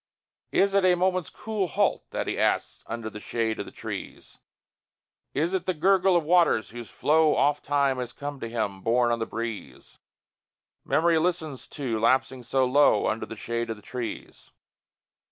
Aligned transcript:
Is 0.51 0.73
it 0.73 0.83
a 0.83 0.95
moment's 0.95 1.29
cool 1.29 1.67
halt 1.67 2.09
that 2.09 2.25
he 2.25 2.35
asks 2.39 2.83
Under 2.87 3.07
the 3.07 3.19
shade 3.19 3.59
of 3.59 3.67
the 3.67 3.71
trees? 3.71 4.39
Is 5.35 5.53
it 5.53 5.67
the 5.67 5.75
gurgle 5.75 6.15
of 6.15 6.23
waters 6.23 6.71
whose 6.71 6.89
flow 6.89 7.35
Ofttime 7.35 7.99
has 7.99 8.11
come 8.11 8.39
to 8.39 8.49
him, 8.49 8.81
borne 8.81 9.11
on 9.11 9.19
the 9.19 9.27
breeze, 9.27 9.99
Memory 10.83 11.19
listens 11.19 11.67
to, 11.67 11.99
lapsing 11.99 12.41
so 12.41 12.65
low, 12.65 13.05
Under 13.05 13.27
the 13.27 13.35
shade 13.35 13.69
of 13.69 13.75
the 13.75 13.83
trees? 13.83 14.49